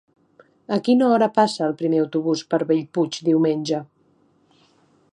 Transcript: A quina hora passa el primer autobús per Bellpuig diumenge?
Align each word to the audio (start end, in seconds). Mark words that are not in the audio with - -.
A 0.77 0.79
quina 0.87 1.09
hora 1.17 1.27
passa 1.35 1.63
el 1.67 1.77
primer 1.83 2.01
autobús 2.05 2.43
per 2.55 2.61
Bellpuig 2.73 3.23
diumenge? 3.31 3.87